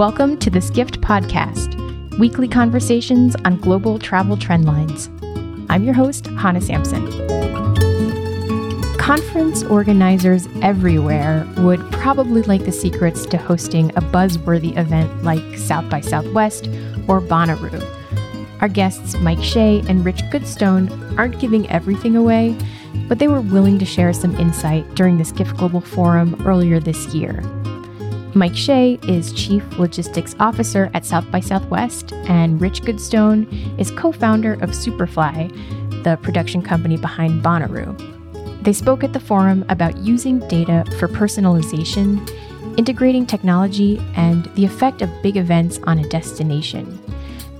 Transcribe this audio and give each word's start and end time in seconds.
Welcome 0.00 0.38
to 0.38 0.48
the 0.48 0.62
Skift 0.62 1.02
Podcast, 1.02 1.76
weekly 2.18 2.48
conversations 2.48 3.36
on 3.44 3.58
global 3.58 3.98
travel 3.98 4.34
trend 4.34 4.64
lines. 4.64 5.10
I'm 5.68 5.84
your 5.84 5.92
host, 5.92 6.26
Hannah 6.38 6.62
Sampson. 6.62 7.04
Conference 8.96 9.62
organizers 9.64 10.48
everywhere 10.62 11.46
would 11.58 11.80
probably 11.92 12.40
like 12.40 12.64
the 12.64 12.72
secrets 12.72 13.26
to 13.26 13.36
hosting 13.36 13.90
a 13.90 14.00
buzzworthy 14.00 14.74
event 14.78 15.22
like 15.22 15.58
South 15.58 15.90
by 15.90 16.00
Southwest 16.00 16.68
or 17.06 17.20
Bonnaroo. 17.20 17.84
Our 18.62 18.68
guests, 18.68 19.16
Mike 19.16 19.44
Shea 19.44 19.80
and 19.86 20.02
Rich 20.02 20.22
Goodstone, 20.30 21.18
aren't 21.18 21.38
giving 21.40 21.68
everything 21.68 22.16
away, 22.16 22.56
but 23.06 23.18
they 23.18 23.28
were 23.28 23.42
willing 23.42 23.78
to 23.78 23.84
share 23.84 24.14
some 24.14 24.34
insight 24.36 24.94
during 24.94 25.18
the 25.18 25.26
Skift 25.26 25.58
Global 25.58 25.82
Forum 25.82 26.40
earlier 26.46 26.80
this 26.80 27.08
year. 27.08 27.42
Mike 28.34 28.54
Shea 28.54 28.96
is 29.08 29.32
Chief 29.32 29.64
Logistics 29.76 30.36
Officer 30.38 30.88
at 30.94 31.04
South 31.04 31.28
by 31.32 31.40
Southwest, 31.40 32.12
and 32.12 32.60
Rich 32.60 32.82
Goodstone 32.82 33.46
is 33.78 33.90
co 33.90 34.12
founder 34.12 34.52
of 34.54 34.70
Superfly, 34.70 35.50
the 36.04 36.16
production 36.18 36.62
company 36.62 36.96
behind 36.96 37.42
Bonnaroo. 37.42 37.92
They 38.62 38.72
spoke 38.72 39.02
at 39.02 39.12
the 39.12 39.20
forum 39.20 39.64
about 39.68 39.96
using 39.96 40.38
data 40.46 40.84
for 41.00 41.08
personalization, 41.08 42.28
integrating 42.78 43.26
technology, 43.26 44.00
and 44.14 44.44
the 44.54 44.64
effect 44.64 45.02
of 45.02 45.10
big 45.22 45.36
events 45.36 45.80
on 45.84 45.98
a 45.98 46.08
destination. 46.08 47.00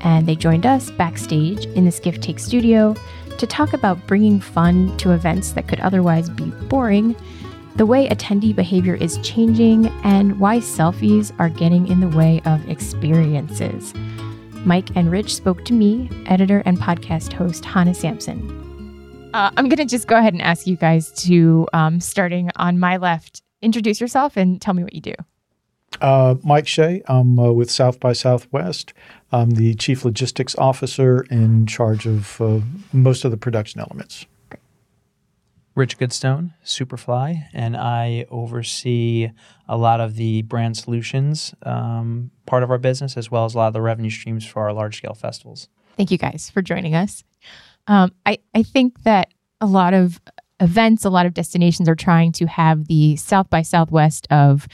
And 0.02 0.28
they 0.28 0.37
joined 0.37 0.66
us 0.66 0.91
backstage 0.92 1.66
in 1.66 1.84
the 1.84 1.91
Skift 1.91 2.23
Take 2.23 2.39
studio 2.39 2.95
to 3.39 3.47
talk 3.47 3.73
about 3.73 4.06
bringing 4.06 4.39
fun 4.39 4.97
to 4.98 5.11
events 5.11 5.52
that 5.52 5.66
could 5.66 5.80
otherwise 5.80 6.30
be 6.30 6.45
boring 6.69 7.16
the 7.81 7.86
way 7.86 8.06
attendee 8.11 8.55
behavior 8.55 8.95
is 8.95 9.17
changing, 9.23 9.86
and 10.05 10.39
why 10.39 10.59
selfies 10.59 11.33
are 11.39 11.48
getting 11.48 11.89
in 11.89 12.00
the 12.00 12.09
way 12.14 12.42
of 12.45 12.69
experiences. 12.69 13.95
Mike 14.67 14.91
and 14.95 15.11
Rich 15.11 15.34
spoke 15.34 15.64
to 15.64 15.72
me, 15.72 16.11
editor 16.27 16.62
and 16.67 16.77
podcast 16.77 17.33
host 17.33 17.64
Hannah 17.64 17.95
Sampson. 17.95 19.31
Uh, 19.33 19.50
I'm 19.56 19.70
going 19.70 19.78
to 19.78 19.87
just 19.87 20.09
go 20.09 20.19
ahead 20.19 20.34
and 20.34 20.42
ask 20.42 20.67
you 20.67 20.77
guys 20.77 21.11
to, 21.22 21.67
um, 21.72 22.00
starting 22.00 22.50
on 22.56 22.78
my 22.78 22.98
left, 22.98 23.41
introduce 23.62 23.98
yourself 23.98 24.37
and 24.37 24.61
tell 24.61 24.75
me 24.75 24.83
what 24.84 24.92
you 24.92 25.00
do. 25.00 25.15
Uh, 26.03 26.34
Mike 26.44 26.69
Shea. 26.69 27.03
I'm 27.06 27.39
uh, 27.39 27.50
with 27.50 27.70
South 27.70 27.98
by 27.98 28.12
Southwest. 28.12 28.92
I'm 29.33 29.53
the 29.53 29.75
chief 29.75 30.05
logistics 30.05 30.55
officer 30.56 31.22
in 31.31 31.65
charge 31.65 32.06
of 32.06 32.42
uh, 32.42 32.61
most 32.92 33.25
of 33.25 33.31
the 33.31 33.39
production 33.39 33.81
elements. 33.81 34.27
Rich 35.81 35.97
Goodstone, 35.97 36.53
Superfly, 36.62 37.47
and 37.55 37.75
I 37.75 38.27
oversee 38.31 39.31
a 39.67 39.78
lot 39.78 39.98
of 40.03 40.14
the 40.14 40.42
brand 40.42 40.77
solutions 40.77 41.55
um, 41.62 42.33
part 42.45 42.62
of 42.62 42.70
our 42.70 42.77
business, 42.77 43.17
as 43.17 43.31
well 43.31 43.47
as 43.47 43.55
a 43.55 43.59
lot 43.59 43.69
of 43.69 43.72
the 43.72 43.81
revenue 43.81 44.11
streams 44.11 44.45
for 44.45 44.64
our 44.64 44.75
large 44.75 44.98
scale 44.98 45.14
festivals. 45.14 45.69
Thank 45.97 46.11
you 46.11 46.19
guys 46.19 46.50
for 46.53 46.61
joining 46.61 46.95
us. 46.95 47.25
Um, 47.87 48.12
I, 48.27 48.41
I 48.55 48.62
think 48.62 49.05
that 49.05 49.33
a 49.62 49.67
lot 49.67 49.95
of 49.95 50.20
events, 50.61 51.06
a 51.06 51.11
lot 51.11 51.25
of 51.25 51.33
destinations 51.33 51.89
are 51.89 51.94
trying 51.94 52.33
to 52.33 52.47
have 52.47 52.87
the 52.87 53.17
South 53.17 53.48
by 53.48 53.62
Southwest 53.62 54.27
of 54.31 54.69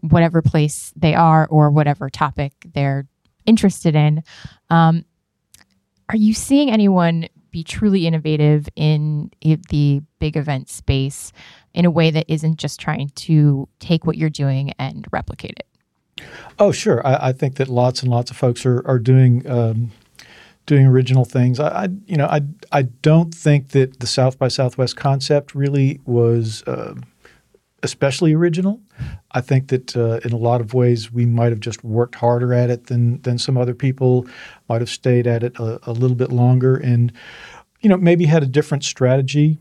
whatever 0.00 0.40
place 0.40 0.90
they 0.96 1.14
are 1.14 1.46
or 1.50 1.70
whatever 1.70 2.08
topic 2.08 2.54
they're 2.72 3.06
interested 3.44 3.94
in. 3.94 4.24
Um, 4.70 5.04
are 6.08 6.16
you 6.16 6.32
seeing 6.32 6.70
anyone 6.70 7.28
be 7.56 7.64
truly 7.64 8.06
innovative 8.06 8.68
in 8.76 9.30
the 9.40 10.02
big 10.18 10.36
event 10.36 10.68
space 10.68 11.32
in 11.72 11.86
a 11.86 11.90
way 11.90 12.10
that 12.10 12.26
isn't 12.28 12.58
just 12.58 12.78
trying 12.78 13.08
to 13.14 13.66
take 13.78 14.04
what 14.04 14.18
you're 14.18 14.28
doing 14.28 14.74
and 14.78 15.06
replicate 15.10 15.58
it? 15.58 16.26
Oh, 16.58 16.70
sure. 16.70 17.06
I, 17.06 17.28
I 17.28 17.32
think 17.32 17.54
that 17.54 17.68
lots 17.68 18.02
and 18.02 18.10
lots 18.10 18.30
of 18.30 18.36
folks 18.36 18.66
are 18.66 18.86
are 18.86 18.98
doing. 18.98 19.48
Um, 19.50 19.92
doing 20.66 20.84
original 20.84 21.24
things. 21.24 21.60
I, 21.60 21.84
I, 21.84 21.88
you 22.06 22.16
know, 22.16 22.26
I, 22.26 22.40
I 22.72 22.82
don't 22.82 23.32
think 23.32 23.68
that 23.68 24.00
the 24.00 24.06
South 24.08 24.36
by 24.36 24.48
Southwest 24.48 24.96
concept 24.96 25.54
really 25.54 26.00
was 26.06 26.64
uh, 26.64 26.96
especially 27.86 28.34
original. 28.34 28.80
I 29.30 29.40
think 29.42 29.68
that 29.68 29.96
uh, 29.96 30.18
in 30.24 30.32
a 30.32 30.36
lot 30.36 30.60
of 30.60 30.74
ways 30.74 31.12
we 31.12 31.24
might 31.24 31.52
have 31.52 31.60
just 31.60 31.84
worked 31.84 32.16
harder 32.16 32.52
at 32.52 32.70
it 32.70 32.86
than 32.86 33.20
than 33.22 33.38
some 33.38 33.56
other 33.56 33.74
people 33.74 34.26
might 34.68 34.80
have 34.80 34.90
stayed 34.90 35.26
at 35.26 35.42
it 35.42 35.56
a, 35.58 35.78
a 35.88 35.92
little 35.92 36.16
bit 36.16 36.32
longer 36.32 36.76
and 36.76 37.12
you 37.80 37.88
know 37.88 37.96
maybe 37.96 38.26
had 38.26 38.42
a 38.42 38.46
different 38.46 38.84
strategy. 38.84 39.58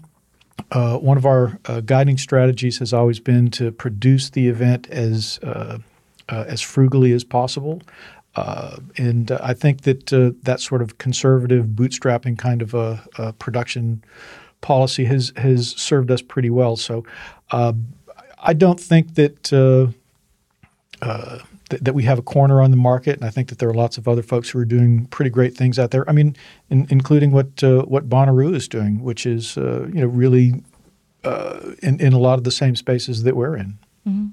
Uh, 0.72 0.98
one 0.98 1.18
of 1.18 1.26
our 1.26 1.60
uh, 1.66 1.82
guiding 1.82 2.18
strategies 2.18 2.80
has 2.80 2.94
always 2.94 3.20
been 3.20 3.52
to 3.52 3.72
produce 3.72 4.30
the 4.30 4.48
event 4.48 4.90
as 4.90 5.40
uh, 5.44 5.78
uh, 6.30 6.46
as 6.48 6.62
frugally 6.62 7.12
as 7.12 7.24
possible. 7.24 7.82
Uh, 8.36 8.78
and 8.98 9.32
I 9.32 9.54
think 9.54 9.82
that 9.82 10.08
that 10.44 10.60
sort 10.60 10.82
of 10.82 10.98
conservative 10.98 11.68
bootstrapping 11.68 12.38
kind 12.38 12.62
of 12.62 12.74
a, 12.74 13.02
a, 13.18 13.32
production 13.32 14.04
policy 14.60 15.06
has 15.06 15.32
has 15.38 15.70
served 15.70 16.12
us 16.12 16.22
pretty 16.22 16.50
well. 16.50 16.76
So 16.76 17.06
I 18.46 18.54
don't 18.54 18.80
think 18.80 19.16
that 19.16 19.52
uh, 19.52 19.88
uh, 21.02 21.40
th- 21.70 21.82
that 21.82 21.94
we 21.94 22.04
have 22.04 22.20
a 22.20 22.22
corner 22.22 22.62
on 22.62 22.72
the 22.72 22.78
market, 22.78 23.18
and 23.18 23.26
I 23.26 23.30
think 23.30 23.50
that 23.50 23.60
there 23.60 23.70
are 23.70 23.74
lots 23.74 23.98
of 23.98 24.08
other 24.08 24.22
folks 24.22 24.50
who 24.50 24.60
are 24.60 24.66
doing 24.66 25.06
pretty 25.08 25.30
great 25.30 25.56
things 25.56 25.80
out 25.80 25.92
there. 25.92 26.08
I 26.10 26.14
mean, 26.14 26.36
in, 26.70 26.88
including 26.90 27.32
what 27.32 27.64
uh, 27.64 27.84
what 27.84 28.10
Bonnaroo 28.10 28.56
is 28.56 28.68
doing, 28.68 29.04
which 29.04 29.26
is 29.26 29.58
uh, 29.58 29.88
you 29.88 30.02
know 30.02 30.08
really 30.08 30.64
uh, 31.24 31.72
in 31.82 32.00
in 32.00 32.14
a 32.14 32.20
lot 32.20 32.38
of 32.38 32.44
the 32.44 32.52
same 32.52 32.76
spaces 32.76 33.24
that 33.24 33.36
we're 33.36 33.56
in. 33.56 33.78
Mm-hmm. 34.08 34.28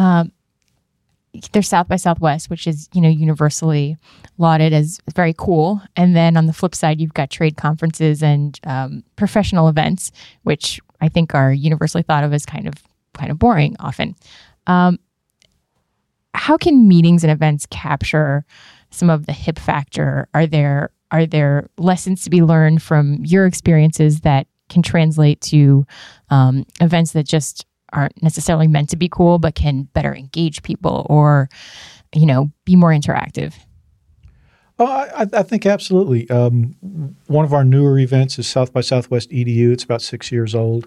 Um, 0.00 0.32
there's 1.52 1.68
South 1.68 1.88
by 1.88 1.96
Southwest, 1.96 2.50
which 2.50 2.66
is 2.66 2.88
you 2.92 3.00
know 3.00 3.08
universally 3.08 3.96
lauded 4.38 4.72
as 4.72 5.00
very 5.14 5.34
cool, 5.36 5.80
and 5.96 6.14
then 6.14 6.36
on 6.36 6.46
the 6.46 6.52
flip 6.52 6.74
side, 6.74 7.00
you've 7.00 7.14
got 7.14 7.30
trade 7.30 7.56
conferences 7.56 8.22
and 8.22 8.58
um, 8.64 9.02
professional 9.16 9.68
events, 9.68 10.12
which 10.42 10.80
I 11.00 11.08
think 11.08 11.34
are 11.34 11.52
universally 11.52 12.02
thought 12.02 12.24
of 12.24 12.32
as 12.32 12.44
kind 12.44 12.68
of 12.68 12.74
kind 13.14 13.30
of 13.30 13.38
boring 13.38 13.76
often. 13.80 14.14
Um, 14.66 14.98
how 16.34 16.56
can 16.56 16.88
meetings 16.88 17.24
and 17.24 17.30
events 17.30 17.66
capture 17.70 18.44
some 18.90 19.10
of 19.10 19.26
the 19.26 19.32
hip 19.32 19.58
factor? 19.58 20.28
Are 20.34 20.46
there 20.46 20.90
are 21.10 21.26
there 21.26 21.68
lessons 21.76 22.24
to 22.24 22.30
be 22.30 22.42
learned 22.42 22.82
from 22.82 23.18
your 23.22 23.46
experiences 23.46 24.20
that 24.20 24.46
can 24.70 24.82
translate 24.82 25.40
to 25.42 25.86
um, 26.30 26.64
events 26.80 27.12
that 27.12 27.26
just 27.26 27.66
aren't 27.92 28.20
necessarily 28.22 28.66
meant 28.66 28.88
to 28.88 28.96
be 28.96 29.08
cool, 29.08 29.38
but 29.38 29.54
can 29.54 29.82
better 29.92 30.14
engage 30.14 30.62
people 30.62 31.06
or, 31.10 31.50
you 32.14 32.24
know, 32.24 32.50
be 32.64 32.74
more 32.74 32.90
interactive? 32.90 33.54
Oh, 34.78 34.86
I, 34.86 35.26
I 35.34 35.42
think 35.42 35.66
absolutely. 35.66 36.28
Um, 36.30 36.74
one 37.26 37.44
of 37.44 37.52
our 37.52 37.64
newer 37.64 37.98
events 37.98 38.38
is 38.38 38.48
South 38.48 38.72
by 38.72 38.80
Southwest 38.80 39.30
EDU. 39.30 39.70
It's 39.72 39.84
about 39.84 40.00
six 40.00 40.32
years 40.32 40.54
old. 40.54 40.86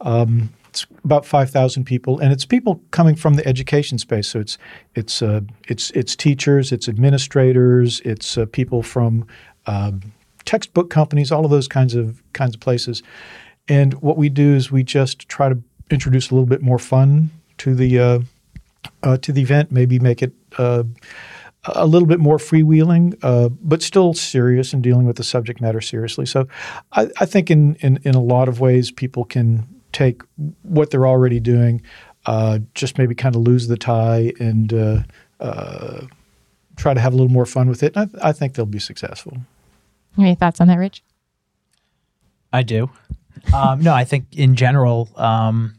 Um, 0.00 0.52
it's 0.70 0.86
about 1.04 1.26
five 1.26 1.50
thousand 1.50 1.84
people, 1.84 2.20
and 2.20 2.32
it's 2.32 2.46
people 2.46 2.80
coming 2.92 3.16
from 3.16 3.34
the 3.34 3.46
education 3.46 3.98
space. 3.98 4.28
So 4.28 4.38
it's 4.38 4.56
it's 4.94 5.20
uh, 5.20 5.40
it's 5.66 5.90
it's 5.90 6.14
teachers, 6.14 6.70
it's 6.70 6.88
administrators, 6.88 8.00
it's 8.04 8.38
uh, 8.38 8.46
people 8.46 8.82
from 8.82 9.26
um, 9.66 10.00
textbook 10.44 10.88
companies, 10.88 11.32
all 11.32 11.44
of 11.44 11.50
those 11.50 11.66
kinds 11.66 11.96
of 11.96 12.22
kinds 12.32 12.54
of 12.54 12.60
places. 12.60 13.02
And 13.68 13.94
what 13.94 14.16
we 14.16 14.28
do 14.28 14.54
is 14.54 14.70
we 14.70 14.84
just 14.84 15.28
try 15.28 15.48
to 15.48 15.60
introduce 15.90 16.30
a 16.30 16.34
little 16.34 16.46
bit 16.46 16.62
more 16.62 16.78
fun 16.78 17.30
to 17.58 17.74
the 17.74 17.98
uh, 17.98 18.20
uh 19.02 19.16
to 19.18 19.32
the 19.32 19.42
event. 19.42 19.72
Maybe 19.72 19.98
make 19.98 20.22
it 20.22 20.32
uh, 20.56 20.84
a 21.64 21.86
little 21.86 22.06
bit 22.06 22.20
more 22.20 22.38
freewheeling, 22.38 23.18
uh, 23.22 23.48
but 23.48 23.82
still 23.82 24.14
serious 24.14 24.72
and 24.72 24.84
dealing 24.84 25.04
with 25.04 25.16
the 25.16 25.24
subject 25.24 25.60
matter 25.60 25.80
seriously. 25.80 26.26
So 26.26 26.46
I, 26.92 27.08
I 27.18 27.26
think 27.26 27.50
in, 27.50 27.74
in, 27.80 27.98
in 28.04 28.14
a 28.14 28.22
lot 28.22 28.48
of 28.48 28.60
ways 28.60 28.90
people 28.90 29.24
can 29.24 29.66
take 29.92 30.22
what 30.62 30.90
they're 30.90 31.06
already 31.06 31.40
doing, 31.40 31.82
uh, 32.26 32.60
just 32.74 32.98
maybe 32.98 33.14
kind 33.14 33.34
of 33.34 33.42
lose 33.42 33.68
the 33.68 33.76
tie 33.76 34.32
and 34.38 34.72
uh, 34.72 35.02
uh 35.40 36.06
try 36.76 36.94
to 36.94 37.00
have 37.00 37.12
a 37.12 37.16
little 37.16 37.32
more 37.32 37.46
fun 37.46 37.68
with 37.68 37.82
it. 37.82 37.96
I, 37.96 38.08
I, 38.22 38.32
think 38.32 38.54
they'll 38.54 38.64
be 38.64 38.78
successful. 38.78 39.36
Any 40.18 40.34
thoughts 40.34 40.60
on 40.60 40.68
that, 40.68 40.76
Rich? 40.76 41.02
I 42.52 42.62
do. 42.62 42.90
Um, 43.54 43.80
no, 43.82 43.92
I 43.92 44.04
think 44.04 44.26
in 44.32 44.56
general, 44.56 45.08
um, 45.16 45.74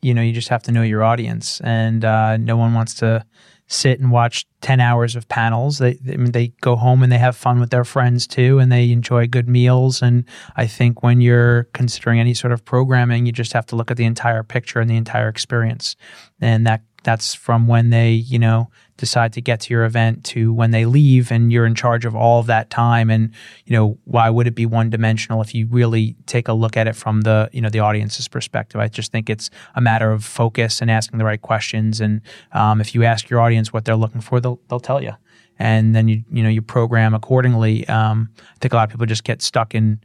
you 0.00 0.14
know, 0.14 0.22
you 0.22 0.32
just 0.32 0.48
have 0.48 0.62
to 0.64 0.72
know 0.72 0.82
your 0.82 1.02
audience, 1.02 1.60
and 1.60 2.04
uh, 2.04 2.36
no 2.36 2.56
one 2.56 2.74
wants 2.74 2.94
to 2.94 3.24
sit 3.68 4.00
and 4.00 4.10
watch 4.10 4.46
10 4.62 4.80
hours 4.80 5.14
of 5.14 5.28
panels. 5.28 5.78
They, 5.78 5.94
they, 5.94 6.16
they 6.16 6.48
go 6.60 6.74
home 6.74 7.02
and 7.02 7.12
they 7.12 7.18
have 7.18 7.36
fun 7.36 7.60
with 7.60 7.70
their 7.70 7.84
friends 7.84 8.26
too, 8.26 8.58
and 8.58 8.72
they 8.72 8.90
enjoy 8.90 9.28
good 9.28 9.48
meals. 9.48 10.02
And 10.02 10.24
I 10.56 10.66
think 10.66 11.02
when 11.02 11.20
you're 11.20 11.64
considering 11.74 12.18
any 12.18 12.34
sort 12.34 12.52
of 12.52 12.64
programming, 12.64 13.26
you 13.26 13.32
just 13.32 13.52
have 13.52 13.66
to 13.66 13.76
look 13.76 13.90
at 13.90 13.96
the 13.96 14.04
entire 14.04 14.42
picture 14.42 14.80
and 14.80 14.90
the 14.90 14.96
entire 14.96 15.28
experience. 15.28 15.96
And 16.40 16.66
that 16.66 16.82
that's 17.04 17.34
from 17.34 17.68
when 17.68 17.90
they, 17.90 18.12
you 18.12 18.38
know, 18.38 18.70
decide 18.98 19.32
to 19.32 19.40
get 19.40 19.60
to 19.60 19.72
your 19.72 19.84
event 19.84 20.24
to 20.24 20.52
when 20.52 20.72
they 20.72 20.84
leave 20.84 21.30
and 21.30 21.50
you're 21.50 21.64
in 21.64 21.74
charge 21.74 22.04
of 22.04 22.14
all 22.14 22.40
of 22.40 22.46
that 22.46 22.68
time 22.68 23.08
and 23.08 23.32
you 23.64 23.72
know 23.74 23.96
why 24.04 24.28
would 24.28 24.46
it 24.46 24.54
be 24.54 24.66
one 24.66 24.90
dimensional 24.90 25.40
if 25.40 25.54
you 25.54 25.66
really 25.68 26.14
take 26.26 26.48
a 26.48 26.52
look 26.52 26.76
at 26.76 26.86
it 26.86 26.94
from 26.94 27.22
the 27.22 27.48
you 27.52 27.60
know 27.60 27.70
the 27.70 27.78
audience's 27.78 28.28
perspective? 28.28 28.80
I 28.80 28.88
just 28.88 29.10
think 29.10 29.30
it's 29.30 29.48
a 29.74 29.80
matter 29.80 30.10
of 30.10 30.24
focus 30.24 30.82
and 30.82 30.90
asking 30.90 31.18
the 31.18 31.24
right 31.24 31.40
questions 31.40 32.00
and 32.00 32.20
um, 32.52 32.80
if 32.80 32.94
you 32.94 33.04
ask 33.04 33.30
your 33.30 33.40
audience 33.40 33.72
what 33.72 33.84
they're 33.84 33.96
looking 33.96 34.20
for 34.20 34.40
they'll, 34.40 34.60
they'll 34.68 34.80
tell 34.80 35.02
you 35.02 35.12
and 35.58 35.94
then 35.94 36.08
you 36.08 36.22
you 36.30 36.42
know 36.42 36.48
you 36.48 36.60
program 36.60 37.14
accordingly. 37.14 37.88
Um, 37.88 38.30
i 38.38 38.58
think 38.60 38.72
a 38.72 38.76
lot 38.76 38.84
of 38.84 38.90
people 38.90 39.06
just 39.06 39.24
get 39.24 39.40
stuck 39.40 39.74
in 39.74 40.00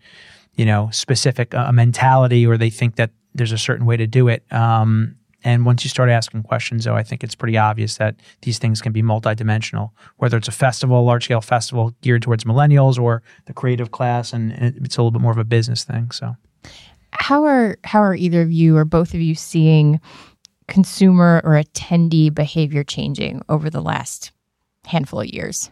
you 0.55 0.65
know 0.65 0.89
specific 0.91 1.53
uh, 1.53 1.71
mentality 1.71 2.45
or 2.45 2.57
they 2.57 2.69
think 2.69 2.95
that 2.95 3.11
there's 3.35 3.51
a 3.51 3.57
certain 3.57 3.85
way 3.85 3.97
to 3.97 4.07
do 4.07 4.27
it. 4.27 4.43
Um, 4.51 5.15
and 5.43 5.65
once 5.65 5.83
you 5.83 5.89
start 5.89 6.09
asking 6.09 6.43
questions, 6.43 6.85
though, 6.85 6.95
I 6.95 7.03
think 7.03 7.23
it's 7.23 7.35
pretty 7.35 7.57
obvious 7.57 7.97
that 7.97 8.15
these 8.41 8.59
things 8.59 8.81
can 8.81 8.93
be 8.93 9.01
multidimensional, 9.01 9.91
whether 10.17 10.37
it's 10.37 10.47
a 10.47 10.53
festival, 10.53 10.99
a 10.99 11.01
large 11.01 11.25
scale 11.25 11.41
festival 11.41 11.93
geared 12.01 12.21
towards 12.21 12.45
millennials 12.45 12.97
or 12.97 13.21
the 13.45 13.53
creative 13.53 13.91
class, 13.91 14.31
and 14.31 14.53
it's 14.53 14.97
a 14.97 15.01
little 15.01 15.11
bit 15.11 15.21
more 15.21 15.31
of 15.31 15.37
a 15.37 15.43
business 15.43 15.83
thing. 15.83 16.11
So, 16.11 16.35
how 17.11 17.43
are 17.43 17.77
how 17.83 18.01
are 18.01 18.15
either 18.15 18.41
of 18.41 18.51
you 18.51 18.77
or 18.77 18.85
both 18.85 19.13
of 19.13 19.19
you 19.19 19.35
seeing 19.35 19.99
consumer 20.67 21.41
or 21.43 21.61
attendee 21.61 22.33
behavior 22.33 22.83
changing 22.83 23.41
over 23.49 23.69
the 23.69 23.81
last 23.81 24.31
handful 24.85 25.21
of 25.21 25.27
years? 25.27 25.69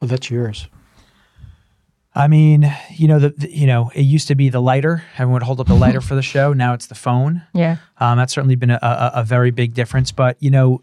Well, 0.00 0.08
that's 0.08 0.30
yours. 0.30 0.68
I 2.14 2.26
mean, 2.26 2.72
you 2.90 3.06
know, 3.06 3.18
the, 3.18 3.30
the, 3.30 3.50
you 3.54 3.66
know, 3.66 3.90
it 3.94 4.02
used 4.02 4.28
to 4.28 4.34
be 4.34 4.48
the 4.48 4.60
lighter. 4.60 5.04
Everyone 5.14 5.34
would 5.34 5.42
hold 5.42 5.60
up 5.60 5.66
the 5.66 5.74
lighter 5.86 6.00
for 6.00 6.14
the 6.14 6.22
show. 6.22 6.52
Now 6.52 6.74
it's 6.74 6.86
the 6.86 6.94
phone. 6.94 7.42
Yeah, 7.54 7.76
um, 7.98 8.18
that's 8.18 8.32
certainly 8.32 8.56
been 8.56 8.70
a, 8.70 8.78
a, 8.82 9.10
a, 9.16 9.24
very 9.24 9.50
big 9.50 9.74
difference. 9.74 10.10
But 10.10 10.36
you 10.40 10.50
know, 10.50 10.82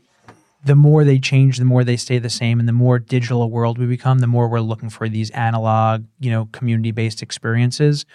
the 0.64 0.76
more 0.76 1.04
they 1.04 1.20
change, 1.20 1.58
the 1.58 1.66
more 1.66 1.84
they 1.84 1.98
stay 1.98 2.20
the 2.20 2.30
same, 2.30 2.60
and 2.60 2.68
the 2.68 2.74
more 2.74 3.00
digital 3.00 3.42
a 3.42 3.48
world 3.48 3.78
we 3.78 3.86
become, 3.86 4.20
the 4.20 4.28
more 4.28 4.48
we're 4.48 4.60
looking 4.60 4.90
for 4.90 5.10
these 5.10 5.30
analog, 5.32 6.06
you 6.20 6.32
know, 6.32 6.48
community 6.52 6.92
based 6.92 7.22
experiences. 7.22 8.06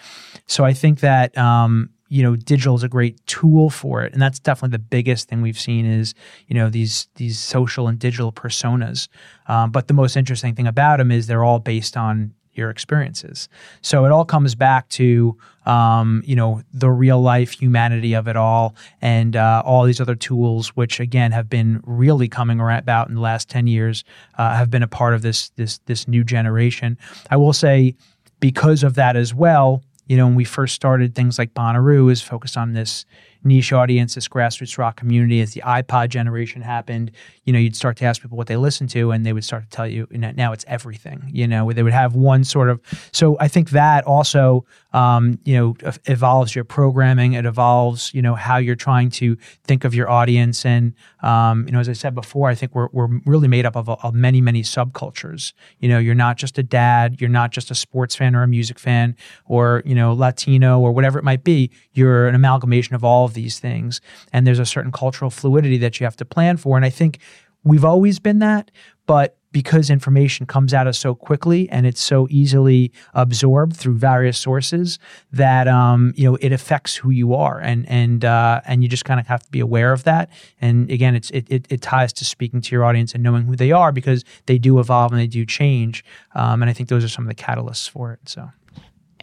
So 0.47 0.63
I 0.63 0.73
think 0.73 1.01
that 1.01 1.37
um, 1.37 1.89
you 2.11 2.23
know 2.23 2.35
digital 2.35 2.75
is 2.75 2.83
a 2.83 2.89
great 2.89 3.25
tool 3.25 3.69
for 3.69 4.03
it 4.03 4.11
and 4.11 4.21
that's 4.21 4.37
definitely 4.37 4.75
the 4.75 4.83
biggest 4.83 5.29
thing 5.29 5.41
we've 5.41 5.57
seen 5.57 5.85
is 5.85 6.13
you 6.47 6.53
know 6.53 6.69
these 6.69 7.07
these 7.15 7.39
social 7.39 7.87
and 7.87 7.99
digital 7.99 8.33
personas 8.33 9.07
um, 9.47 9.71
but 9.71 9.87
the 9.87 9.93
most 9.93 10.17
interesting 10.17 10.53
thing 10.53 10.67
about 10.67 10.97
them 10.97 11.09
is 11.09 11.27
they're 11.27 11.43
all 11.43 11.59
based 11.59 11.95
on 11.95 12.33
your 12.53 12.69
experiences. 12.69 13.49
So 13.81 14.05
it 14.05 14.11
all 14.11 14.25
comes 14.25 14.55
back 14.55 14.89
to 14.89 15.37
um, 15.65 16.23
you 16.25 16.35
know 16.35 16.61
the 16.73 16.89
real 16.89 17.21
life 17.21 17.51
humanity 17.51 18.13
of 18.13 18.27
it 18.27 18.35
all, 18.35 18.75
and 19.01 19.35
uh, 19.35 19.61
all 19.65 19.85
these 19.85 20.01
other 20.01 20.15
tools, 20.15 20.69
which 20.69 20.99
again 20.99 21.31
have 21.31 21.49
been 21.49 21.81
really 21.85 22.27
coming 22.27 22.59
about 22.59 23.09
in 23.09 23.15
the 23.15 23.21
last 23.21 23.49
ten 23.49 23.67
years, 23.67 24.03
uh, 24.37 24.55
have 24.55 24.69
been 24.69 24.83
a 24.83 24.87
part 24.87 25.13
of 25.13 25.21
this 25.21 25.49
this 25.51 25.79
this 25.85 26.07
new 26.07 26.23
generation. 26.23 26.97
I 27.29 27.37
will 27.37 27.53
say 27.53 27.95
because 28.39 28.83
of 28.83 28.95
that 28.95 29.15
as 29.15 29.33
well. 29.33 29.83
You 30.07 30.17
know, 30.17 30.25
when 30.25 30.35
we 30.35 30.43
first 30.43 30.75
started, 30.75 31.15
things 31.15 31.39
like 31.39 31.53
Bonnaroo 31.53 32.11
is 32.11 32.21
focused 32.21 32.57
on 32.57 32.73
this 32.73 33.05
niche 33.43 33.73
audience, 33.73 34.15
this 34.15 34.27
grassroots 34.27 34.77
rock 34.77 34.97
community. 34.97 35.41
As 35.41 35.53
the 35.53 35.61
iPod 35.61 36.09
generation 36.09 36.61
happened, 36.61 37.11
you 37.45 37.53
know, 37.53 37.59
you'd 37.59 37.75
start 37.75 37.97
to 37.97 38.05
ask 38.05 38.21
people 38.21 38.37
what 38.37 38.47
they 38.47 38.57
listen 38.57 38.87
to, 38.87 39.11
and 39.11 39.25
they 39.25 39.33
would 39.33 39.43
start 39.43 39.63
to 39.63 39.69
tell 39.69 39.87
you. 39.87 40.07
now 40.11 40.51
it's 40.51 40.65
everything. 40.67 41.29
You 41.31 41.47
know, 41.47 41.71
they 41.71 41.83
would 41.83 41.93
have 41.93 42.15
one 42.15 42.43
sort 42.43 42.69
of. 42.69 42.81
So 43.11 43.37
I 43.39 43.47
think 43.47 43.71
that 43.71 44.05
also, 44.05 44.65
um, 44.93 45.39
you 45.43 45.55
know, 45.55 45.91
evolves 46.05 46.55
your 46.55 46.63
programming. 46.63 47.33
It 47.33 47.45
evolves, 47.45 48.13
you 48.13 48.21
know, 48.21 48.35
how 48.35 48.57
you're 48.57 48.75
trying 48.75 49.09
to 49.11 49.37
think 49.63 49.83
of 49.83 49.95
your 49.95 50.09
audience. 50.09 50.65
And 50.65 50.93
um, 51.21 51.65
you 51.65 51.71
know, 51.71 51.79
as 51.79 51.89
I 51.89 51.93
said 51.93 52.15
before, 52.15 52.49
I 52.49 52.55
think 52.55 52.75
we're 52.75 52.89
we're 52.91 53.09
really 53.25 53.47
made 53.47 53.65
up 53.65 53.75
of, 53.75 53.89
of 53.89 54.13
many 54.13 54.41
many 54.41 54.63
subcultures. 54.63 55.53
You 55.79 55.89
know, 55.89 55.99
you're 55.99 56.15
not 56.15 56.37
just 56.37 56.57
a 56.57 56.63
dad. 56.63 57.19
You're 57.19 57.29
not 57.29 57.51
just 57.51 57.71
a 57.71 57.75
sports 57.75 58.15
fan 58.15 58.35
or 58.35 58.43
a 58.43 58.47
music 58.47 58.79
fan 58.79 59.15
or 59.45 59.81
you 59.85 59.95
know 59.95 60.13
Latino 60.13 60.79
or 60.79 60.91
whatever 60.91 61.17
it 61.17 61.23
might 61.23 61.43
be. 61.43 61.71
You're 61.93 62.27
an 62.27 62.35
amalgamation 62.35 62.95
of 62.95 63.03
all 63.03 63.27
of 63.31 63.35
these 63.35 63.59
things. 63.59 64.01
And 64.33 64.45
there's 64.45 64.59
a 64.59 64.65
certain 64.65 64.91
cultural 64.91 65.31
fluidity 65.31 65.77
that 65.79 65.99
you 65.99 66.05
have 66.05 66.17
to 66.17 66.25
plan 66.25 66.57
for. 66.57 66.75
And 66.75 66.85
I 66.85 66.89
think 66.89 67.19
we've 67.63 67.85
always 67.85 68.19
been 68.19 68.39
that, 68.39 68.71
but 69.05 69.37
because 69.51 69.89
information 69.89 70.45
comes 70.45 70.73
at 70.73 70.87
us 70.87 70.97
so 70.97 71.13
quickly 71.13 71.69
and 71.69 71.85
it's 71.85 72.01
so 72.01 72.25
easily 72.29 72.91
absorbed 73.13 73.75
through 73.75 73.97
various 73.97 74.37
sources 74.37 74.97
that 75.31 75.67
um, 75.67 76.13
you 76.15 76.23
know 76.23 76.37
it 76.39 76.53
affects 76.53 76.95
who 76.95 77.09
you 77.09 77.33
are 77.33 77.59
and 77.59 77.87
and 77.89 78.23
uh, 78.23 78.61
and 78.65 78.81
you 78.81 78.89
just 78.89 79.05
kind 79.05 79.19
of 79.19 79.27
have 79.27 79.43
to 79.43 79.51
be 79.51 79.59
aware 79.59 79.91
of 79.91 80.05
that 80.05 80.29
and 80.61 80.89
again 80.89 81.15
it's 81.15 81.29
it, 81.31 81.45
it, 81.49 81.67
it, 81.69 81.81
ties 81.81 82.13
to 82.13 82.23
speaking 82.23 82.61
to 82.61 82.73
your 82.73 82.85
audience 82.85 83.13
and 83.13 83.23
knowing 83.23 83.43
who 83.43 83.55
they 83.55 83.71
are 83.71 83.91
because 83.91 84.23
they 84.45 84.57
do 84.57 84.79
evolve 84.79 85.11
and 85.11 85.19
they 85.19 85.27
do 85.27 85.45
change 85.45 86.05
um, 86.33 86.61
and 86.61 86.69
I 86.69 86.73
think 86.73 86.87
those 86.87 87.03
are 87.03 87.09
some 87.09 87.25
of 87.25 87.29
the 87.29 87.43
catalysts 87.43 87.89
for 87.89 88.13
it 88.13 88.29
so 88.29 88.49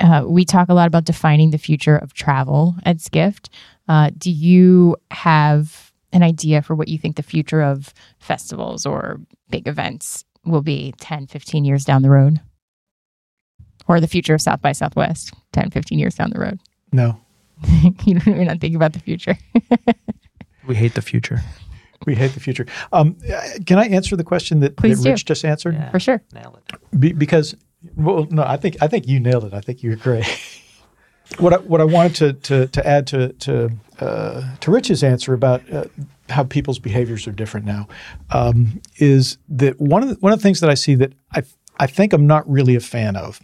uh, 0.00 0.24
we 0.26 0.44
talk 0.44 0.68
a 0.68 0.74
lot 0.74 0.86
about 0.86 1.04
defining 1.04 1.50
the 1.50 1.58
future 1.58 1.96
of 1.96 2.14
travel 2.14 2.76
at 2.84 3.00
Skift. 3.00 3.50
Uh, 3.88 4.10
do 4.16 4.30
you 4.30 4.96
have 5.10 5.92
an 6.12 6.22
idea 6.22 6.62
for 6.62 6.74
what 6.74 6.88
you 6.88 6.98
think 6.98 7.16
the 7.16 7.22
future 7.22 7.62
of 7.62 7.92
festivals 8.18 8.86
or 8.86 9.20
big 9.50 9.66
events 9.66 10.24
will 10.44 10.62
be 10.62 10.94
10, 10.98 11.26
15 11.26 11.64
years 11.64 11.84
down 11.84 12.02
the 12.02 12.10
road? 12.10 12.40
Or 13.86 14.00
the 14.00 14.06
future 14.06 14.34
of 14.34 14.42
South 14.42 14.60
by 14.60 14.72
Southwest 14.72 15.32
10, 15.52 15.70
15 15.70 15.98
years 15.98 16.14
down 16.14 16.30
the 16.30 16.40
road? 16.40 16.60
No. 16.92 17.20
You're 18.04 18.20
not 18.44 18.60
thinking 18.60 18.76
about 18.76 18.92
the 18.92 19.00
future. 19.00 19.36
we 20.66 20.74
hate 20.74 20.94
the 20.94 21.02
future. 21.02 21.40
We 22.06 22.14
hate 22.14 22.32
the 22.32 22.40
future. 22.40 22.66
Um, 22.92 23.16
can 23.66 23.78
I 23.78 23.88
answer 23.88 24.14
the 24.14 24.24
question 24.24 24.60
that, 24.60 24.76
that 24.76 25.02
Rich 25.04 25.24
just 25.24 25.44
answered? 25.44 25.74
Yeah, 25.74 25.90
For 25.90 25.98
sure. 25.98 26.22
Nailed 26.32 26.58
it. 26.58 27.00
Be, 27.00 27.12
because 27.12 27.56
well, 27.96 28.26
no, 28.30 28.42
I 28.42 28.56
think 28.56 28.76
I 28.80 28.88
think 28.88 29.06
you 29.06 29.20
nailed 29.20 29.44
it. 29.44 29.54
I 29.54 29.60
think 29.60 29.82
you're 29.82 29.96
great. 29.96 30.26
what 31.38 31.52
I, 31.52 31.56
what 31.58 31.80
I 31.80 31.84
wanted 31.84 32.14
to 32.16 32.32
to, 32.32 32.66
to 32.68 32.86
add 32.86 33.06
to 33.08 33.32
to 33.32 33.70
uh, 34.00 34.56
to 34.56 34.70
Rich's 34.70 35.02
answer 35.02 35.34
about 35.34 35.70
uh, 35.72 35.84
how 36.28 36.44
people's 36.44 36.78
behaviors 36.78 37.26
are 37.26 37.32
different 37.32 37.66
now 37.66 37.88
um, 38.30 38.80
is 38.96 39.38
that 39.48 39.80
one 39.80 40.02
of 40.02 40.08
the, 40.08 40.14
one 40.16 40.32
of 40.32 40.38
the 40.38 40.42
things 40.42 40.60
that 40.60 40.70
I 40.70 40.74
see 40.74 40.94
that 40.96 41.12
I 41.32 41.42
I 41.78 41.86
think 41.86 42.12
I'm 42.12 42.26
not 42.26 42.48
really 42.50 42.74
a 42.74 42.80
fan 42.80 43.16
of 43.16 43.40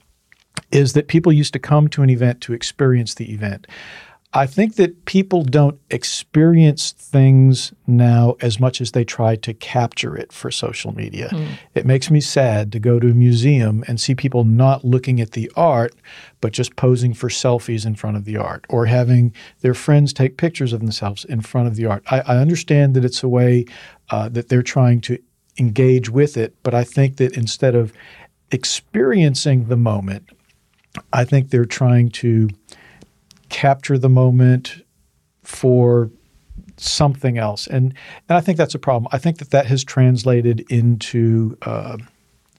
is 0.71 0.93
that 0.95 1.09
people 1.09 1.33
used 1.33 1.53
to 1.53 1.59
come 1.59 1.89
to 1.89 2.03
an 2.03 2.11
event 2.11 2.41
to 2.43 2.53
experience 2.53 3.15
the 3.15 3.33
event. 3.33 3.67
I 4.37 4.47
think 4.47 4.75
that 4.77 5.05
people 5.05 5.45
don't 5.45 5.79
experience 5.91 6.91
things 6.91 7.73
now 7.87 8.35
as 8.41 8.59
much 8.59 8.81
as 8.81 8.91
they 8.91 9.05
try 9.05 9.37
to 9.37 9.55
capture 9.55 10.17
it 10.17 10.33
for 10.33 10.51
social 10.51 10.93
media. 10.93 11.29
Mm. 11.29 11.49
It 11.75 11.87
makes 11.87 12.11
me 12.11 12.21
sad 12.21 12.73
to 12.73 12.81
go 12.81 12.99
to 12.99 13.11
a 13.11 13.15
museum 13.15 13.85
and 13.87 14.01
see 14.01 14.17
people 14.17 14.43
not 14.43 14.85
looking 14.85 15.21
at 15.21 15.33
the 15.33 15.53
art, 15.55 15.95
but 16.41 16.53
just 16.53 16.75
posing 16.75 17.15
for 17.15 17.29
selfies 17.29 17.87
in 17.87 17.95
front 17.95 18.17
of 18.17 18.25
the 18.25 18.37
art 18.37 18.65
or 18.69 18.87
having 18.87 19.33
their 19.61 19.75
friends 19.75 20.13
take 20.13 20.37
pictures 20.37 20.73
of 20.73 20.81
themselves 20.81 21.25
in 21.25 21.41
front 21.41 21.69
of 21.69 21.77
the 21.77 21.87
art. 21.87 22.03
I, 22.11 22.21
I 22.21 22.37
understand 22.39 22.95
that 22.95 23.05
it's 23.05 23.23
a 23.23 23.29
way 23.29 23.67
uh, 24.11 24.29
that 24.31 24.49
they're 24.49 24.63
trying 24.63 25.01
to 25.03 25.19
engage 25.61 26.11
with 26.11 26.37
it, 26.37 26.57
but 26.65 26.75
I 26.75 26.83
think 26.83 27.19
that 27.19 27.37
instead 27.37 27.77
of 27.77 27.93
experiencing 28.51 29.69
the 29.69 29.77
moment, 29.77 30.29
I 31.13 31.25
think 31.25 31.51
they're 31.51 31.65
trying 31.65 32.09
to 32.11 32.49
capture 33.55 33.97
the 33.97 34.09
moment 34.09 34.85
for 35.45 36.11
something 36.77 37.39
else. 37.39 37.69
And, 37.69 37.95
and 38.29 38.37
I 38.37 38.41
think 38.41 38.59
that's 38.59 38.75
a 38.75 38.81
problem. 38.81 39.09
I 39.13 39.19
think 39.19 39.39
that 39.39 39.53
that 39.53 39.67
has 39.67 39.85
translated 39.85 40.67
into 40.69 41.57
uh, 41.63 41.99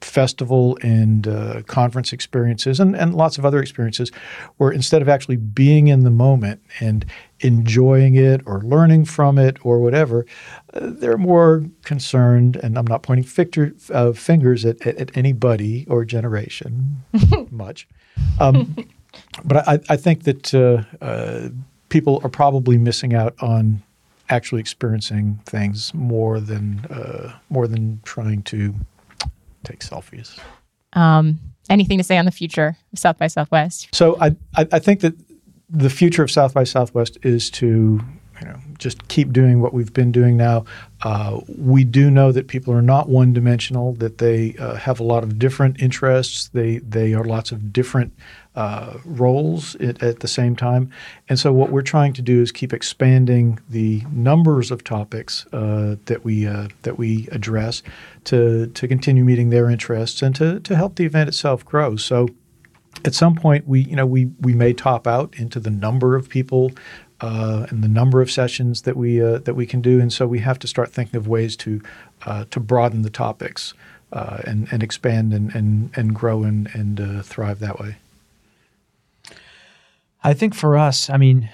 festival 0.00 0.78
and 0.80 1.28
uh, 1.28 1.60
conference 1.66 2.14
experiences 2.14 2.80
and, 2.80 2.96
and 2.96 3.14
lots 3.14 3.36
of 3.36 3.44
other 3.44 3.60
experiences 3.60 4.10
where 4.56 4.70
instead 4.70 5.02
of 5.02 5.08
actually 5.10 5.36
being 5.36 5.88
in 5.88 6.02
the 6.02 6.10
moment 6.10 6.62
and 6.80 7.04
enjoying 7.40 8.14
it 8.14 8.40
or 8.46 8.62
learning 8.62 9.04
from 9.04 9.36
it 9.36 9.58
or 9.62 9.80
whatever, 9.80 10.24
uh, 10.72 10.80
they're 10.80 11.18
more 11.18 11.62
concerned, 11.84 12.56
and 12.56 12.78
I'm 12.78 12.86
not 12.86 13.02
pointing 13.02 13.24
fictor, 13.24 13.74
uh, 13.92 14.12
fingers 14.12 14.64
at, 14.64 14.80
at, 14.86 14.96
at, 14.96 15.14
anybody 15.14 15.86
or 15.90 16.06
generation 16.06 17.02
much. 17.50 17.86
Um, 18.40 18.74
but 19.44 19.68
I, 19.68 19.78
I, 19.88 19.96
think 19.96 20.24
that 20.24 20.54
uh, 20.54 20.82
uh, 21.04 21.48
people 21.88 22.20
are 22.24 22.30
probably 22.30 22.78
missing 22.78 23.14
out 23.14 23.34
on 23.40 23.82
actually 24.28 24.60
experiencing 24.60 25.40
things 25.46 25.94
more 25.94 26.40
than 26.40 26.84
uh, 26.90 27.38
more 27.50 27.66
than 27.66 28.00
trying 28.04 28.42
to 28.44 28.74
take 29.64 29.80
selfies. 29.80 30.38
Um, 30.92 31.38
anything 31.68 31.98
to 31.98 32.04
say 32.04 32.16
on 32.18 32.24
the 32.24 32.30
future 32.30 32.76
of 32.92 32.98
South 32.98 33.18
by 33.18 33.26
Southwest? 33.26 33.88
So 33.94 34.16
I, 34.20 34.36
I, 34.56 34.66
I 34.72 34.78
think 34.78 35.00
that 35.00 35.14
the 35.68 35.90
future 35.90 36.22
of 36.22 36.30
South 36.30 36.54
by 36.54 36.64
Southwest 36.64 37.18
is 37.22 37.50
to 37.50 38.00
you 38.40 38.46
know, 38.46 38.58
just 38.78 39.08
keep 39.08 39.32
doing 39.32 39.60
what 39.60 39.72
we've 39.72 39.92
been 39.92 40.12
doing 40.12 40.36
now. 40.36 40.64
Uh, 41.02 41.40
we 41.48 41.84
do 41.84 42.10
know 42.10 42.32
that 42.32 42.48
people 42.48 42.72
are 42.74 42.82
not 42.82 43.08
one 43.08 43.32
dimensional; 43.32 43.94
that 43.94 44.18
they 44.18 44.54
uh, 44.58 44.74
have 44.74 45.00
a 45.00 45.02
lot 45.02 45.22
of 45.22 45.38
different 45.38 45.80
interests. 45.80 46.48
They 46.48 46.78
they 46.78 47.14
are 47.14 47.24
lots 47.24 47.52
of 47.52 47.72
different 47.72 48.12
uh, 48.56 48.94
roles 49.04 49.74
at, 49.76 50.02
at, 50.02 50.20
the 50.20 50.28
same 50.28 50.56
time. 50.56 50.90
And 51.28 51.38
so, 51.38 51.52
what 51.52 51.70
we're 51.70 51.82
trying 51.82 52.14
to 52.14 52.22
do 52.22 52.40
is 52.40 52.50
keep 52.50 52.72
expanding 52.72 53.60
the 53.68 54.02
numbers 54.10 54.70
of 54.70 54.82
topics 54.82 55.44
uh, 55.52 55.96
that 56.06 56.24
we 56.24 56.46
uh, 56.46 56.68
that 56.82 56.96
we 56.96 57.28
address 57.32 57.82
to 58.24 58.68
to 58.68 58.88
continue 58.88 59.24
meeting 59.24 59.50
their 59.50 59.68
interests 59.68 60.22
and 60.22 60.34
to 60.36 60.60
to 60.60 60.74
help 60.74 60.96
the 60.96 61.04
event 61.04 61.28
itself 61.28 61.64
grow. 61.64 61.96
So. 61.96 62.28
At 63.04 63.14
some 63.14 63.34
point, 63.34 63.68
we 63.68 63.80
you 63.80 63.94
know 63.94 64.06
we 64.06 64.30
we 64.40 64.54
may 64.54 64.72
top 64.72 65.06
out 65.06 65.34
into 65.36 65.60
the 65.60 65.68
number 65.68 66.16
of 66.16 66.30
people 66.30 66.70
uh, 67.20 67.66
and 67.68 67.84
the 67.84 67.88
number 67.88 68.22
of 68.22 68.30
sessions 68.30 68.82
that 68.82 68.96
we 68.96 69.22
uh, 69.22 69.36
that 69.40 69.52
we 69.52 69.66
can 69.66 69.82
do, 69.82 70.00
and 70.00 70.10
so 70.10 70.26
we 70.26 70.38
have 70.38 70.58
to 70.60 70.66
start 70.66 70.92
thinking 70.92 71.18
of 71.18 71.28
ways 71.28 71.56
to 71.58 71.82
uh, 72.24 72.46
to 72.50 72.58
broaden 72.58 73.02
the 73.02 73.10
topics 73.10 73.74
and 74.12 74.66
and 74.72 74.82
expand 74.82 75.34
and 75.34 75.54
and, 75.54 75.90
and 75.94 76.14
grow 76.14 76.42
and 76.42 76.70
and 76.72 77.22
thrive 77.26 77.58
that 77.58 77.78
way. 77.78 77.96
I 80.26 80.34
think 80.34 80.56
for 80.56 80.76
us, 80.76 81.08
I 81.08 81.18
mean, 81.18 81.48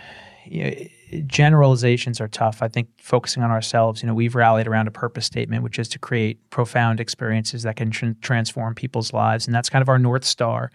generalizations 1.26 2.22
are 2.22 2.28
tough. 2.28 2.62
I 2.62 2.68
think 2.68 2.88
focusing 2.96 3.42
on 3.42 3.50
ourselves, 3.50 4.02
you 4.02 4.06
know, 4.06 4.14
we've 4.14 4.34
rallied 4.34 4.66
around 4.66 4.88
a 4.88 4.90
purpose 4.90 5.26
statement, 5.26 5.62
which 5.62 5.78
is 5.78 5.88
to 5.90 5.98
create 5.98 6.38
profound 6.48 6.98
experiences 6.98 7.64
that 7.64 7.76
can 7.76 7.90
tr- 7.90 8.12
transform 8.22 8.74
people's 8.74 9.12
lives. 9.12 9.46
And 9.46 9.54
that's 9.54 9.68
kind 9.68 9.82
of 9.82 9.90
our 9.90 9.98
North 9.98 10.24
Star. 10.24 10.70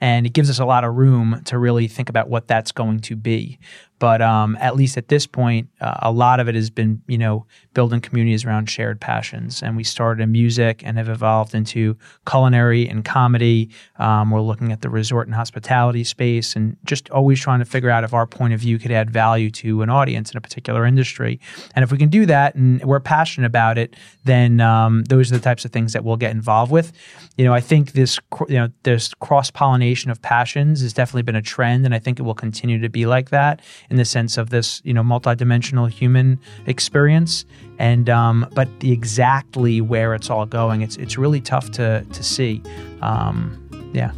And 0.00 0.24
it 0.24 0.32
gives 0.32 0.48
us 0.48 0.60
a 0.60 0.64
lot 0.64 0.82
of 0.82 0.94
room 0.94 1.42
to 1.44 1.58
really 1.58 1.88
think 1.88 2.08
about 2.08 2.30
what 2.30 2.48
that's 2.48 2.72
going 2.72 3.00
to 3.00 3.16
be. 3.16 3.58
But 4.02 4.20
um, 4.20 4.58
at 4.58 4.74
least 4.74 4.96
at 4.96 5.06
this 5.06 5.28
point, 5.28 5.68
uh, 5.80 5.94
a 6.02 6.10
lot 6.10 6.40
of 6.40 6.48
it 6.48 6.56
has 6.56 6.70
been, 6.70 7.00
you 7.06 7.16
know, 7.16 7.46
building 7.72 8.00
communities 8.00 8.44
around 8.44 8.68
shared 8.68 9.00
passions. 9.00 9.62
And 9.62 9.76
we 9.76 9.84
started 9.84 10.24
in 10.24 10.32
music 10.32 10.82
and 10.84 10.98
have 10.98 11.08
evolved 11.08 11.54
into 11.54 11.96
culinary 12.26 12.88
and 12.88 13.04
comedy. 13.04 13.70
Um, 14.00 14.32
we're 14.32 14.40
looking 14.40 14.72
at 14.72 14.80
the 14.80 14.90
resort 14.90 15.28
and 15.28 15.36
hospitality 15.36 16.02
space 16.02 16.56
and 16.56 16.76
just 16.84 17.10
always 17.10 17.38
trying 17.38 17.60
to 17.60 17.64
figure 17.64 17.90
out 17.90 18.02
if 18.02 18.12
our 18.12 18.26
point 18.26 18.52
of 18.52 18.58
view 18.58 18.76
could 18.76 18.90
add 18.90 19.08
value 19.08 19.50
to 19.52 19.82
an 19.82 19.88
audience 19.88 20.32
in 20.32 20.36
a 20.36 20.40
particular 20.40 20.84
industry. 20.84 21.38
And 21.76 21.84
if 21.84 21.92
we 21.92 21.96
can 21.96 22.08
do 22.08 22.26
that 22.26 22.56
and 22.56 22.84
we're 22.84 22.98
passionate 22.98 23.46
about 23.46 23.78
it, 23.78 23.94
then 24.24 24.60
um, 24.60 25.04
those 25.04 25.30
are 25.30 25.36
the 25.36 25.44
types 25.44 25.64
of 25.64 25.70
things 25.70 25.92
that 25.92 26.02
we'll 26.02 26.16
get 26.16 26.32
involved 26.32 26.72
with. 26.72 26.90
You 27.36 27.44
know, 27.44 27.54
I 27.54 27.60
think 27.60 27.92
this, 27.92 28.18
you 28.48 28.56
know, 28.56 28.68
this 28.82 29.14
cross 29.14 29.52
pollination 29.52 30.10
of 30.10 30.20
passions 30.22 30.82
has 30.82 30.92
definitely 30.92 31.22
been 31.22 31.36
a 31.36 31.42
trend, 31.42 31.84
and 31.84 31.94
I 31.94 32.00
think 32.00 32.18
it 32.18 32.24
will 32.24 32.34
continue 32.34 32.80
to 32.80 32.88
be 32.88 33.06
like 33.06 33.30
that 33.30 33.60
in 33.92 33.98
the 33.98 34.04
sense 34.06 34.38
of 34.38 34.48
this, 34.48 34.80
you 34.84 34.94
know, 34.94 35.02
multidimensional 35.02 35.88
human 35.88 36.40
experience. 36.66 37.44
And 37.78 38.08
um, 38.08 38.48
but 38.54 38.68
the 38.80 38.90
exactly 38.90 39.80
where 39.80 40.14
it's 40.14 40.30
all 40.30 40.46
going, 40.46 40.80
it's 40.80 40.96
it's 40.96 41.18
really 41.18 41.40
tough 41.40 41.70
to 41.72 42.04
to 42.10 42.22
see. 42.22 42.62
Um, 43.02 43.58
yeah. 43.92 44.12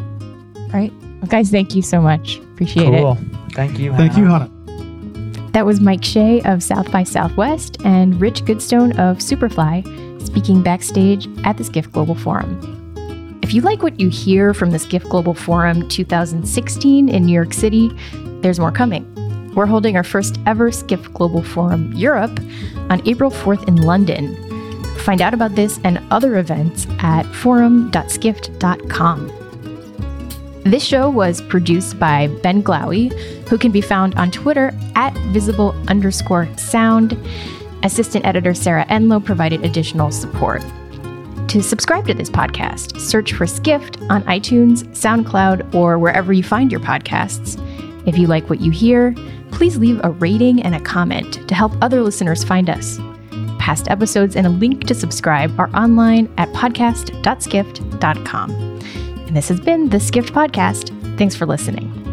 All 0.56 0.80
right, 0.80 0.92
well, 1.20 1.28
guys. 1.28 1.50
Thank 1.50 1.74
you 1.74 1.82
so 1.82 2.00
much. 2.00 2.38
Appreciate 2.38 2.86
cool. 2.86 3.18
it. 3.20 3.52
Thank 3.52 3.78
you. 3.78 3.92
Thank 3.94 4.16
you, 4.16 4.26
Hannah. 4.26 4.50
That 5.52 5.66
was 5.66 5.80
Mike 5.80 6.04
Shea 6.04 6.40
of 6.42 6.62
South 6.62 6.90
by 6.90 7.02
Southwest 7.02 7.76
and 7.84 8.20
Rich 8.20 8.44
Goodstone 8.44 8.92
of 8.92 9.18
Superfly 9.18 9.84
speaking 10.24 10.62
backstage 10.62 11.28
at 11.44 11.58
the 11.58 11.64
Skift 11.64 11.92
Global 11.92 12.14
Forum. 12.14 13.40
If 13.42 13.52
you 13.52 13.60
like 13.60 13.82
what 13.82 14.00
you 14.00 14.08
hear 14.08 14.54
from 14.54 14.70
the 14.70 14.78
Skift 14.78 15.08
Global 15.08 15.34
Forum 15.34 15.88
2016 15.88 17.08
in 17.08 17.24
New 17.24 17.32
York 17.32 17.52
City, 17.52 17.90
there's 18.40 18.58
more 18.58 18.72
coming. 18.72 19.13
We're 19.54 19.66
holding 19.66 19.96
our 19.96 20.04
first 20.04 20.38
ever 20.46 20.72
Skift 20.72 21.12
Global 21.14 21.42
Forum 21.42 21.92
Europe 21.92 22.40
on 22.90 23.06
April 23.06 23.30
4th 23.30 23.68
in 23.68 23.76
London. 23.76 24.34
Find 24.98 25.20
out 25.20 25.34
about 25.34 25.54
this 25.54 25.78
and 25.84 26.00
other 26.10 26.38
events 26.38 26.86
at 26.98 27.24
forum.skift.com. 27.26 29.32
This 30.64 30.82
show 30.82 31.10
was 31.10 31.42
produced 31.42 31.98
by 31.98 32.28
Ben 32.42 32.62
Glowy, 32.62 33.12
who 33.48 33.58
can 33.58 33.70
be 33.70 33.82
found 33.82 34.14
on 34.14 34.30
Twitter 34.30 34.74
at 34.96 35.12
visible 35.32 35.72
underscore 35.88 36.48
sound. 36.56 37.18
Assistant 37.82 38.24
editor 38.24 38.54
Sarah 38.54 38.86
Enlow 38.86 39.22
provided 39.22 39.62
additional 39.62 40.10
support. 40.10 40.62
To 41.48 41.62
subscribe 41.62 42.06
to 42.06 42.14
this 42.14 42.30
podcast, 42.30 42.98
search 42.98 43.34
for 43.34 43.46
Skift 43.46 43.98
on 44.08 44.24
iTunes, 44.24 44.84
SoundCloud, 44.96 45.74
or 45.74 45.98
wherever 45.98 46.32
you 46.32 46.42
find 46.42 46.72
your 46.72 46.80
podcasts. 46.80 47.60
If 48.06 48.18
you 48.18 48.26
like 48.26 48.50
what 48.50 48.60
you 48.60 48.70
hear, 48.70 49.14
please 49.50 49.78
leave 49.78 49.98
a 50.04 50.10
rating 50.10 50.62
and 50.62 50.74
a 50.74 50.80
comment 50.80 51.48
to 51.48 51.54
help 51.54 51.72
other 51.82 52.02
listeners 52.02 52.44
find 52.44 52.68
us. 52.68 52.98
Past 53.58 53.88
episodes 53.88 54.36
and 54.36 54.46
a 54.46 54.50
link 54.50 54.86
to 54.86 54.94
subscribe 54.94 55.58
are 55.58 55.74
online 55.74 56.30
at 56.36 56.50
podcast.skift.com. 56.50 58.50
And 58.50 59.36
this 59.36 59.48
has 59.48 59.60
been 59.60 59.88
the 59.88 60.00
Skift 60.00 60.34
Podcast. 60.34 60.90
Thanks 61.16 61.34
for 61.34 61.46
listening. 61.46 62.03